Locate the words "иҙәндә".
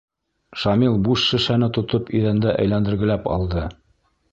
2.21-2.55